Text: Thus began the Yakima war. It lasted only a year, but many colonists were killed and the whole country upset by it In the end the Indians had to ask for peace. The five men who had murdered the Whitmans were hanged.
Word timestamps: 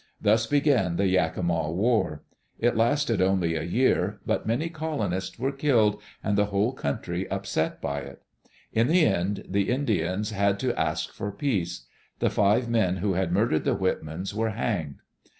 Thus 0.19 0.47
began 0.47 0.95
the 0.95 1.05
Yakima 1.07 1.69
war. 1.71 2.23
It 2.57 2.75
lasted 2.75 3.21
only 3.21 3.55
a 3.55 3.61
year, 3.61 4.19
but 4.25 4.47
many 4.47 4.67
colonists 4.67 5.37
were 5.37 5.51
killed 5.51 6.01
and 6.23 6.35
the 6.35 6.45
whole 6.45 6.73
country 6.73 7.29
upset 7.29 7.79
by 7.79 7.99
it 7.99 8.23
In 8.73 8.87
the 8.87 9.05
end 9.05 9.43
the 9.47 9.69
Indians 9.69 10.31
had 10.31 10.57
to 10.61 10.73
ask 10.73 11.13
for 11.13 11.31
peace. 11.31 11.85
The 12.17 12.31
five 12.31 12.67
men 12.67 12.95
who 12.97 13.13
had 13.13 13.31
murdered 13.31 13.63
the 13.63 13.75
Whitmans 13.77 14.33
were 14.33 14.49
hanged. 14.49 15.01